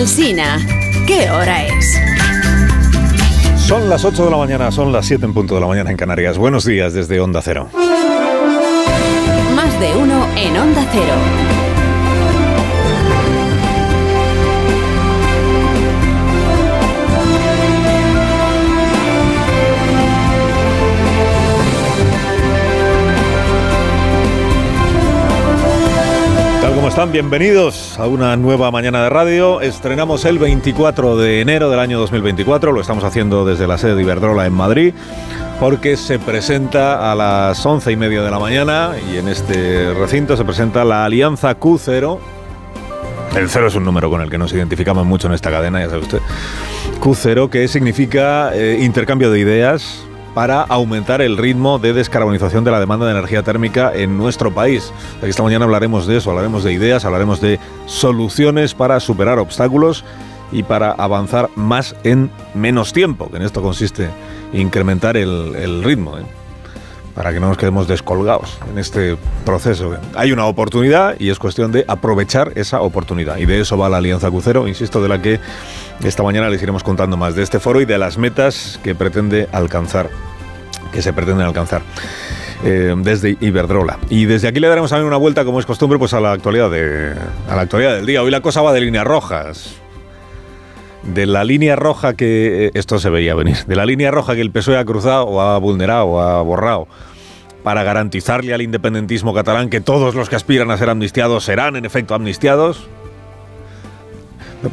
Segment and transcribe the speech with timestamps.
[0.00, 0.56] Alsina,
[1.06, 2.00] ¿qué hora es?
[3.66, 5.98] Son las 8 de la mañana, son las 7 en punto de la mañana en
[5.98, 6.38] Canarias.
[6.38, 7.68] Buenos días desde Onda Cero.
[9.54, 11.49] Más de uno en Onda Cero.
[26.90, 29.60] Están, bienvenidos a una nueva mañana de radio.
[29.60, 32.72] Estrenamos el 24 de enero del año 2024.
[32.72, 34.92] Lo estamos haciendo desde la sede de Iberdrola en Madrid
[35.60, 40.36] porque se presenta a las once y media de la mañana y en este recinto
[40.36, 42.18] se presenta la Alianza Q0.
[43.36, 45.90] El cero es un número con el que nos identificamos mucho en esta cadena, ya
[45.90, 46.20] sabe usted.
[46.98, 52.80] Q0, que significa eh, intercambio de ideas para aumentar el ritmo de descarbonización de la
[52.80, 54.92] demanda de energía térmica en nuestro país.
[55.22, 60.04] Esta mañana hablaremos de eso, hablaremos de ideas, hablaremos de soluciones para superar obstáculos
[60.52, 64.08] y para avanzar más en menos tiempo, que en esto consiste
[64.52, 66.22] incrementar el, ritmo, ¿eh?
[67.14, 69.96] Para que no nos quedemos descolgados en este proceso.
[70.14, 73.38] Hay una oportunidad y es cuestión de aprovechar esa oportunidad.
[73.38, 75.40] Y de eso va la Alianza Crucero, insisto, de la que
[76.04, 79.48] esta mañana les iremos contando más de este foro y de las metas que pretende
[79.52, 80.10] alcanzar,
[80.92, 81.82] que se pretenden alcanzar.
[82.62, 83.98] Eh, desde Iberdrola.
[84.10, 86.70] Y desde aquí le daremos también una vuelta, como es costumbre, pues a la actualidad
[86.70, 87.14] de,
[87.48, 88.22] a la actualidad del día.
[88.22, 89.79] Hoy la cosa va de líneas rojas
[91.02, 94.40] de la línea roja que eh, esto se veía venir, de la línea roja que
[94.40, 96.86] el PSOE ha cruzado o ha vulnerado o ha borrado
[97.62, 101.84] para garantizarle al independentismo catalán que todos los que aspiran a ser amnistiados serán en
[101.84, 102.88] efecto amnistiados,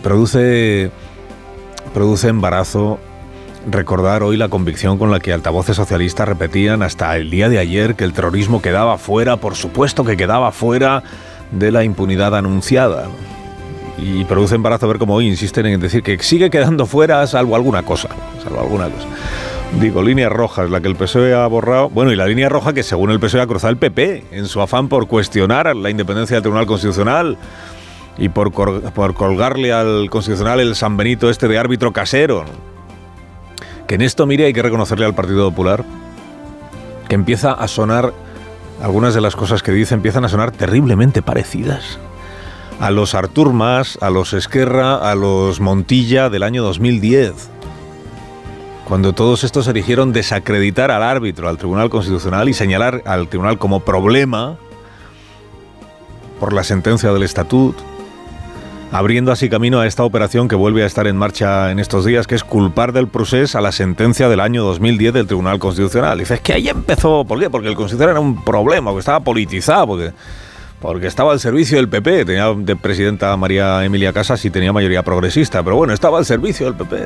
[0.04, 0.92] produce
[1.94, 3.00] produce embarazo
[3.70, 7.96] recordar hoy la convicción con la que altavoces socialistas repetían hasta el día de ayer
[7.96, 11.04] que el terrorismo quedaba fuera, por supuesto que quedaba fuera
[11.52, 13.08] de la impunidad anunciada.
[13.98, 17.84] Y produce embarazo ver cómo hoy insisten en decir que sigue quedando fuera salvo alguna
[17.84, 18.10] cosa.
[18.44, 19.08] Salvo alguna cosa.
[19.80, 21.90] Digo, líneas rojas, la que el PSOE ha borrado.
[21.90, 24.62] Bueno, y la línea roja que según el PSOE ha cruzado el PP en su
[24.62, 27.38] afán por cuestionar la independencia del Tribunal Constitucional
[28.18, 32.46] y por, por colgarle al Constitucional el San Benito este de árbitro casero.
[33.88, 35.84] Que en esto, mire, hay que reconocerle al Partido Popular
[37.08, 38.14] que empieza a sonar,
[38.82, 42.00] algunas de las cosas que dice empiezan a sonar terriblemente parecidas
[42.80, 47.50] a los Artur Mas, a los Esquerra, a los Montilla del año 2010,
[48.88, 53.80] cuando todos estos erigieron desacreditar al árbitro, al Tribunal Constitucional y señalar al Tribunal como
[53.80, 54.58] problema
[56.40, 57.76] por la sentencia del Estatut,
[58.92, 62.28] abriendo así camino a esta operación que vuelve a estar en marcha en estos días,
[62.28, 66.20] que es culpar del procés a la sentencia del año 2010 del Tribunal Constitucional.
[66.20, 67.50] Dices que ahí empezó, ¿por qué?
[67.50, 70.14] Porque el Constitucional era un problema, porque estaba politizado, porque
[70.80, 75.04] porque estaba al servicio del PP, tenía de presidenta María Emilia Casas y tenía mayoría
[75.04, 77.06] progresista, pero bueno, estaba al servicio del PP.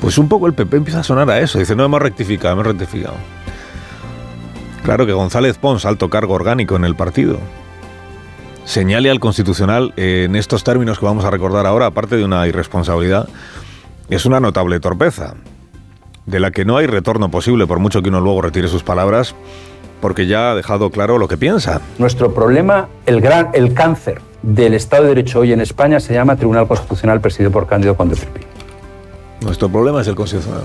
[0.00, 2.66] Pues un poco el PP empieza a sonar a eso, dice, no hemos rectificado, hemos
[2.66, 3.16] rectificado.
[4.84, 7.38] Claro que González Pons, alto cargo orgánico en el partido,
[8.64, 13.28] señale al Constitucional en estos términos que vamos a recordar ahora, aparte de una irresponsabilidad,
[14.10, 15.34] es una notable torpeza,
[16.26, 19.34] de la que no hay retorno posible por mucho que uno luego retire sus palabras,
[20.04, 21.80] porque ya ha dejado claro lo que piensa.
[21.96, 26.36] Nuestro problema, el gran, el cáncer del Estado de Derecho hoy en España se llama
[26.36, 28.14] Tribunal Constitucional presidido por Cándido Conde
[29.40, 30.64] Nuestro problema es el Constitucional.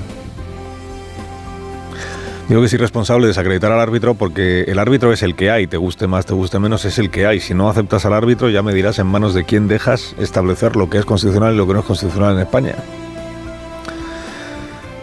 [2.50, 5.78] Digo que es irresponsable desacreditar al árbitro porque el árbitro es el que hay, te
[5.78, 7.40] guste más, te guste menos, es el que hay.
[7.40, 10.90] Si no aceptas al árbitro, ya me dirás en manos de quién dejas establecer lo
[10.90, 12.76] que es constitucional y lo que no es constitucional en España.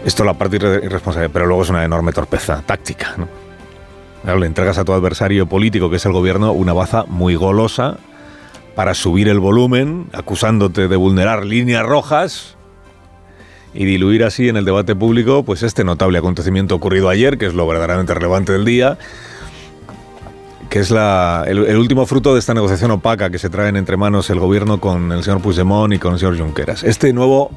[0.05, 3.46] Esto la parte irresponsable, pero luego es una enorme torpeza táctica, ¿no?
[4.35, 7.99] Le entregas a tu adversario político, que es el gobierno, una baza muy golosa
[8.75, 12.57] para subir el volumen, acusándote de vulnerar líneas rojas
[13.73, 17.55] y diluir así en el debate público pues este notable acontecimiento ocurrido ayer, que es
[17.55, 18.99] lo verdaderamente relevante del día,
[20.69, 23.97] que es la, el, el, último fruto de esta negociación opaca que se traen entre
[23.97, 26.83] manos el gobierno con el señor Puigdemont y con el señor Junqueras.
[26.83, 27.51] Este nuevo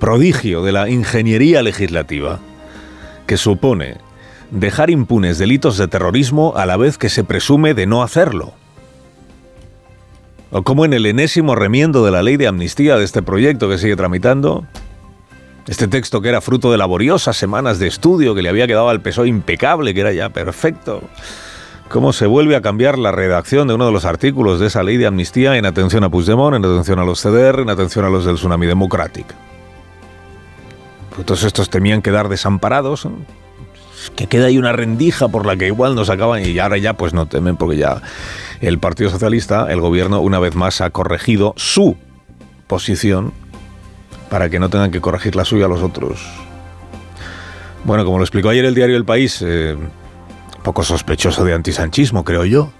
[0.00, 2.40] prodigio de la ingeniería legislativa
[3.26, 4.05] que supone
[4.50, 8.54] dejar impunes delitos de terrorismo a la vez que se presume de no hacerlo.
[10.50, 13.78] O como en el enésimo remiendo de la ley de amnistía de este proyecto que
[13.78, 14.64] sigue tramitando,
[15.66, 19.00] este texto que era fruto de laboriosas semanas de estudio que le había quedado al
[19.00, 21.02] PSOE impecable, que era ya perfecto,
[21.88, 24.96] cómo se vuelve a cambiar la redacción de uno de los artículos de esa ley
[24.96, 28.24] de amnistía en atención a Puigdemont, en atención a los CDR, en atención a los
[28.24, 29.26] del Tsunami Democratic.
[31.14, 33.08] Pues todos estos temían quedar desamparados,
[34.10, 37.14] que queda ahí una rendija por la que igual nos acaban y ahora ya pues
[37.14, 38.02] no temen porque ya
[38.60, 41.96] el Partido Socialista, el gobierno una vez más ha corregido su
[42.66, 43.32] posición
[44.30, 46.20] para que no tengan que corregir la suya a los otros.
[47.84, 49.76] Bueno, como lo explicó ayer el diario El País, eh,
[50.62, 52.72] poco sospechoso de antisanchismo, creo yo.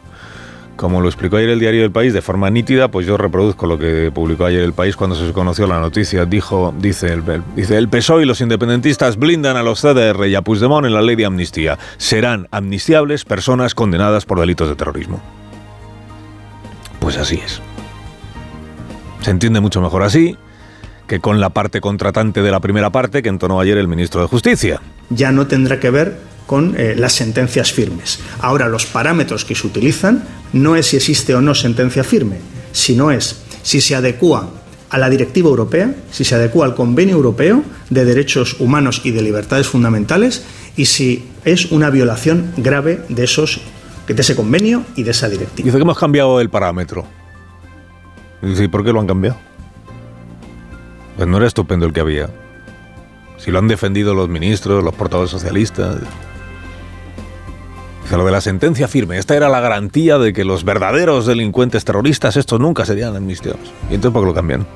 [0.76, 3.78] Como lo explicó ayer el diario El País de forma nítida, pues yo reproduzco lo
[3.78, 6.26] que publicó ayer El País cuando se conoció la noticia.
[6.26, 7.22] Dijo, dice el,
[7.54, 11.00] dice, el PSOE y los independentistas blindan a los CDR y a Puigdemont en la
[11.00, 11.78] ley de amnistía.
[11.96, 15.22] Serán amnistiables personas condenadas por delitos de terrorismo.
[17.00, 17.62] Pues así es.
[19.22, 20.36] Se entiende mucho mejor así
[21.06, 24.28] que con la parte contratante de la primera parte que entonó ayer el ministro de
[24.28, 24.80] Justicia.
[25.10, 28.20] Ya no tendrá que ver con eh, las sentencias firmes.
[28.40, 32.38] Ahora, los parámetros que se utilizan no es si existe o no sentencia firme,
[32.72, 34.50] sino es si se adecua
[34.90, 39.22] a la directiva europea, si se adecua al convenio europeo de derechos humanos y de
[39.22, 40.44] libertades fundamentales
[40.76, 43.60] y si es una violación grave de esos
[44.06, 45.66] de ese convenio y de esa directiva.
[45.66, 47.04] Dice que hemos cambiado el parámetro.
[48.40, 49.36] Dice, ¿y por qué lo han cambiado?
[51.16, 52.28] Pues no era estupendo el que había.
[53.38, 55.96] Si lo han defendido los ministros, los portavoces socialistas.
[58.02, 59.18] Dice lo de la sentencia firme.
[59.18, 63.72] Esta era la garantía de que los verdaderos delincuentes terroristas, estos nunca serían amnistiados.
[63.90, 64.66] ¿Y entonces por qué lo cambian?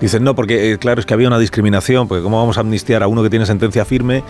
[0.00, 3.02] Dicen, no, porque eh, claro, es que había una discriminación, porque ¿cómo vamos a amnistiar
[3.02, 4.22] a uno que tiene sentencia firme?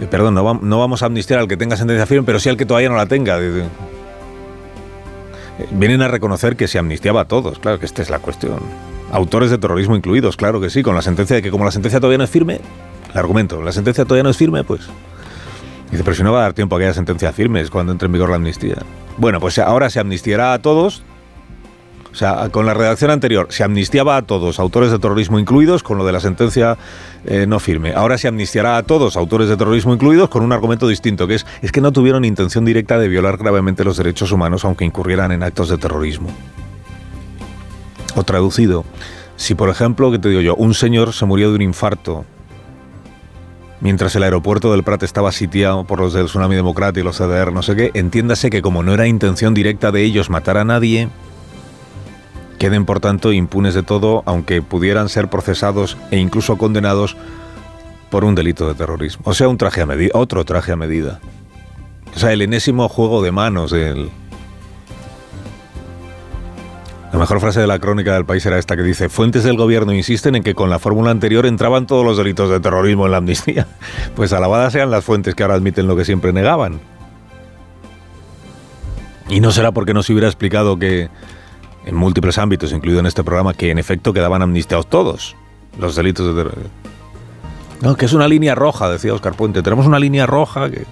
[0.00, 2.56] Eh, perdón, no, no, vamos a amnistiar al que tenga sentencia firme, pero sí al
[2.56, 3.38] que todavía no la tenga.
[3.40, 3.68] Eh,
[5.70, 8.60] vienen a reconocer que se amnistiaba a todos, claro que esta es la cuestión
[9.12, 12.00] autores de terrorismo incluidos, claro que sí, con la sentencia de que como la sentencia
[12.00, 12.60] todavía no es firme,
[13.12, 14.88] el argumento, la sentencia todavía no es firme, pues...
[15.90, 17.92] Dice, pero si no va a dar tiempo a que haya sentencia firme, es cuando
[17.92, 18.76] entre en vigor la amnistía.
[19.18, 21.02] Bueno, pues ahora se amnistiará a todos,
[22.10, 25.98] o sea, con la redacción anterior se amnistiaba a todos, autores de terrorismo incluidos, con
[25.98, 26.78] lo de la sentencia
[27.26, 27.92] eh, no firme.
[27.92, 31.46] Ahora se amnistiará a todos, autores de terrorismo incluidos, con un argumento distinto, que es,
[31.60, 35.42] es que no tuvieron intención directa de violar gravemente los derechos humanos, aunque incurrieran en
[35.42, 36.28] actos de terrorismo.
[38.14, 38.84] O traducido,
[39.36, 42.24] si por ejemplo, que te digo yo, un señor se murió de un infarto
[43.82, 47.52] mientras el aeropuerto del Prat estaba sitiado por los del Tsunami Democrático y los CDR,
[47.52, 51.08] no sé qué, entiéndase que como no era intención directa de ellos matar a nadie,
[52.58, 57.16] queden por tanto impunes de todo, aunque pudieran ser procesados e incluso condenados
[58.08, 59.24] por un delito de terrorismo.
[59.26, 61.18] O sea, un traje a medida, otro traje a medida.
[62.14, 64.10] O sea, el enésimo juego de manos del,
[67.12, 69.92] la mejor frase de la crónica del país era esta que dice, fuentes del gobierno
[69.92, 73.18] insisten en que con la fórmula anterior entraban todos los delitos de terrorismo en la
[73.18, 73.66] amnistía.
[74.16, 76.80] Pues alabadas sean las fuentes que ahora admiten lo que siempre negaban.
[79.28, 81.10] Y no será porque no se hubiera explicado que
[81.84, 85.36] en múltiples ámbitos, incluido en este programa, que en efecto quedaban amnistiados todos
[85.78, 86.70] los delitos de terrorismo.
[87.82, 89.62] No, que es una línea roja, decía Oscar Puente.
[89.62, 90.84] Tenemos una línea roja que...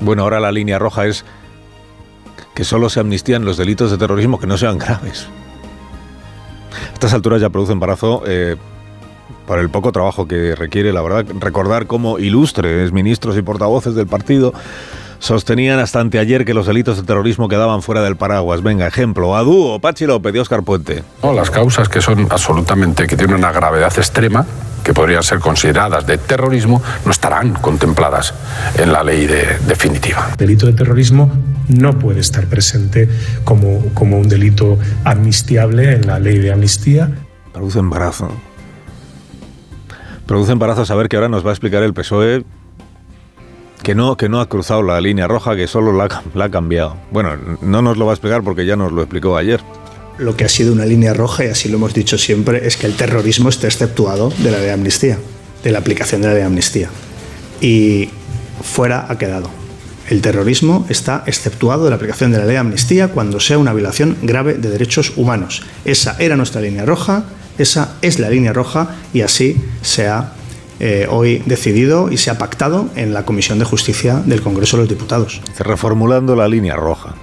[0.00, 1.24] Bueno, ahora la línea roja es
[2.54, 5.26] que solo se amnistían los delitos de terrorismo que no sean graves.
[6.90, 8.56] A estas alturas ya produce embarazo eh,
[9.46, 14.06] por el poco trabajo que requiere, la verdad, recordar cómo ilustres ministros y portavoces del
[14.06, 14.52] partido
[15.22, 18.60] sostenían hasta anteayer que los delitos de terrorismo quedaban fuera del paraguas.
[18.62, 21.04] Venga, ejemplo, a dúo, Pachi López y Oscar Puente.
[21.22, 24.44] No, las causas que son absolutamente, que tienen una gravedad extrema,
[24.82, 28.34] que podrían ser consideradas de terrorismo, no estarán contempladas
[28.76, 30.30] en la ley de, definitiva.
[30.32, 31.30] El delito de terrorismo
[31.72, 33.08] no puede estar presente
[33.44, 37.10] como, como un delito amnistiable en la ley de amnistía.
[37.52, 38.30] Produce embarazo.
[40.26, 42.44] Produce embarazo saber que ahora nos va a explicar el PSOE
[43.82, 46.96] que no, que no ha cruzado la línea roja, que solo la, ha cambiado.
[47.10, 49.60] Bueno, no nos lo va a explicar porque ya nos lo explicó ayer.
[50.18, 52.86] Lo que ha sido una línea roja, y así lo hemos dicho siempre, es que
[52.86, 55.18] el terrorismo esté exceptuado de la ley de amnistía,
[55.64, 56.90] de la aplicación de la ley de amnistía.
[57.60, 58.10] Y
[58.62, 59.61] fuera ha quedado.
[60.08, 63.72] El terrorismo está exceptuado de la aplicación de la ley de amnistía cuando sea una
[63.72, 65.62] violación grave de derechos humanos.
[65.84, 67.24] Esa era nuestra línea roja,
[67.58, 70.32] esa es la línea roja y así se ha
[70.80, 74.82] eh, hoy decidido y se ha pactado en la Comisión de Justicia del Congreso de
[74.82, 75.40] los Diputados.
[75.58, 77.14] Reformulando la línea roja.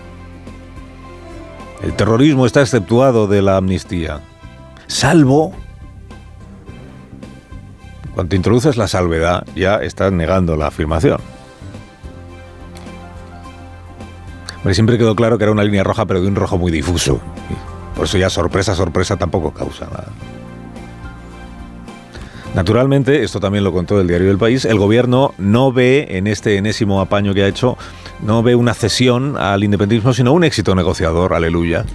[1.83, 4.21] El terrorismo está exceptuado de la amnistía,
[4.87, 5.53] salvo...
[8.15, 11.19] Cuando introduces la salvedad, ya estás negando la afirmación.
[14.71, 17.19] Siempre quedó claro que era una línea roja, pero de un rojo muy difuso.
[17.95, 20.07] Por eso ya sorpresa, sorpresa tampoco causa nada.
[22.55, 26.57] Naturalmente, esto también lo contó el diario del País, el gobierno no ve en este
[26.57, 27.77] enésimo apaño que ha hecho,
[28.21, 31.85] no ve una cesión al independentismo, sino un éxito negociador, aleluya,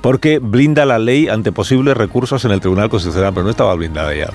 [0.00, 4.14] porque blinda la ley ante posibles recursos en el Tribunal Constitucional, pero no estaba blindada
[4.14, 4.30] ya.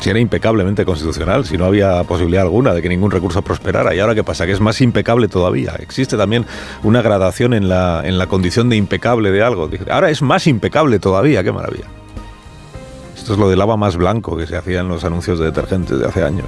[0.00, 3.94] Si era impecablemente constitucional, si no había posibilidad alguna de que ningún recurso prosperara.
[3.94, 4.46] ¿Y ahora qué pasa?
[4.46, 5.74] Que es más impecable todavía.
[5.78, 6.46] Existe también
[6.82, 9.68] una gradación en la, en la condición de impecable de algo.
[9.90, 11.84] Ahora es más impecable todavía, qué maravilla.
[13.14, 15.98] Esto es lo del lava más blanco que se hacía en los anuncios de detergentes
[15.98, 16.46] de hace años.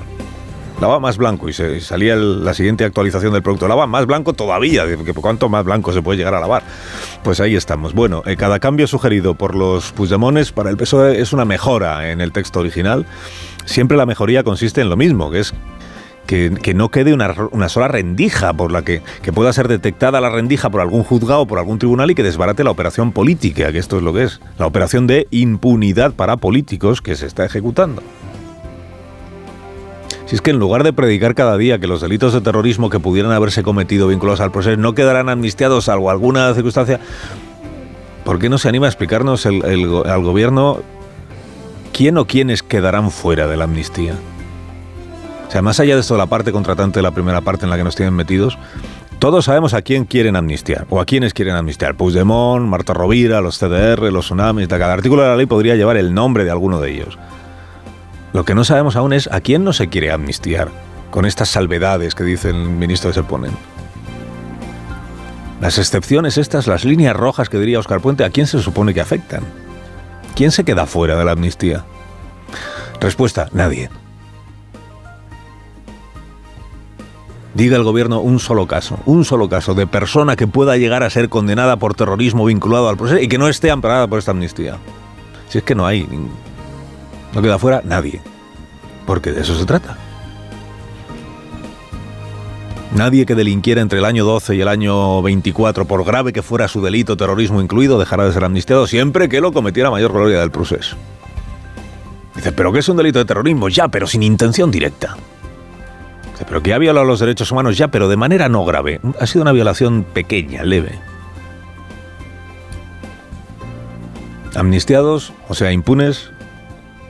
[0.82, 3.68] Lava más blanco y se, salía la siguiente actualización del producto.
[3.68, 4.82] Lava más blanco todavía.
[5.14, 6.64] ¿Cuánto más blanco se puede llegar a lavar?
[7.22, 7.94] Pues ahí estamos.
[7.94, 12.20] Bueno, eh, cada cambio sugerido por los Puigdemones para el PSOE es una mejora en
[12.20, 13.06] el texto original.
[13.64, 15.54] Siempre la mejoría consiste en lo mismo, que es
[16.26, 20.68] que, no quede una, sola rendija por la que, que, pueda ser detectada la rendija
[20.68, 23.98] por algún juzgado o por algún tribunal y que desbarate la operación política, que esto
[23.98, 28.02] es lo que es, la operación de impunidad para políticos que se está ejecutando.
[30.32, 32.98] Si es que en lugar de predicar cada día que los delitos de terrorismo que
[32.98, 37.00] pudieran haberse cometido vinculados al proceso no quedarán amnistiados salvo alguna circunstancia,
[38.24, 40.78] ¿por qué no se anima a explicarnos al gobierno
[41.92, 44.14] quién o quiénes quedarán fuera de la amnistía?
[45.48, 47.76] O sea, más allá de esto, la parte contratante de la primera parte en la
[47.76, 48.56] que nos tienen metidos,
[49.18, 51.94] todos sabemos a quién quieren amnistiar o a quiénes quieren amnistiar.
[51.94, 54.66] Puigdemont, Marta Rovira, los CDR, los tsunamis.
[54.66, 57.18] Cada artículo de la ley podría llevar el nombre de alguno de ellos.
[58.32, 60.70] Lo que no sabemos aún es a quién no se quiere amnistiar
[61.10, 63.52] con estas salvedades que dice el ministro de Seponen.
[65.60, 69.00] Las excepciones estas, las líneas rojas que diría Oscar Puente, ¿a quién se supone que
[69.00, 69.44] afectan?
[70.34, 71.84] ¿Quién se queda fuera de la amnistía?
[73.00, 73.90] Respuesta, nadie.
[77.54, 81.10] Diga el gobierno un solo caso, un solo caso de persona que pueda llegar a
[81.10, 84.78] ser condenada por terrorismo vinculado al proceso y que no esté amparada por esta amnistía.
[85.50, 86.08] Si es que no hay
[87.34, 88.20] no queda fuera nadie.
[89.06, 89.96] Porque de eso se trata.
[92.94, 96.68] Nadie que delinquiera entre el año 12 y el año 24, por grave que fuera
[96.68, 100.50] su delito, terrorismo incluido, dejará de ser amnistiado siempre que lo cometiera mayor gloria del
[100.50, 100.96] proceso.
[102.36, 103.70] Dice, ¿pero qué es un delito de terrorismo?
[103.70, 105.16] Ya, pero sin intención directa.
[106.32, 107.78] Dice, ¿pero que ha violado los derechos humanos?
[107.78, 109.00] Ya, pero de manera no grave.
[109.18, 110.98] Ha sido una violación pequeña, leve.
[114.54, 116.30] Amnistiados, o sea, impunes,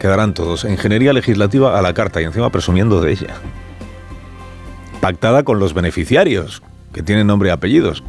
[0.02, 0.64] quedarán todos.
[0.64, 3.36] Ingeniería legislativa a la carta y encima presumiendo de ella.
[5.00, 6.60] Pactada con los beneficiarios,
[6.92, 8.02] que tienen nombre y apellidos.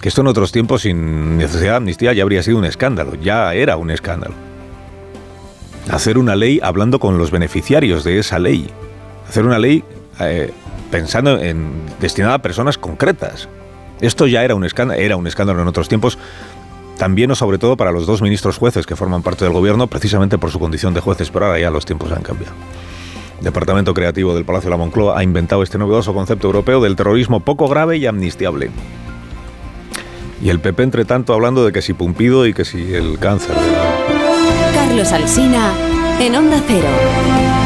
[0.00, 3.54] Que esto en otros tiempos sin necesidad de amnistía ya habría sido un escándalo, ya
[3.54, 4.34] era un escándalo.
[5.92, 8.68] Hacer una ley hablando con los beneficiarios de esa ley.
[9.28, 9.84] Hacer una ley
[10.18, 10.52] eh,
[10.90, 13.48] pensando en destinada a personas concretas.
[14.00, 16.18] Esto ya era un escándalo, era un escándalo en otros tiempos,
[16.98, 20.38] también o sobre todo para los dos ministros jueces que forman parte del gobierno, precisamente
[20.38, 22.54] por su condición de jueces, pero ahora ya los tiempos han cambiado.
[23.40, 27.40] Departamento Creativo del Palacio de la Moncloa ha inventado este novedoso concepto europeo del terrorismo
[27.40, 28.70] poco grave y amnistiable.
[30.42, 33.54] Y el PP, entre tanto, hablando de que si Pumpido y que si el cáncer.
[34.74, 35.72] Carlos Alsina,
[36.20, 37.61] en Onda Cero.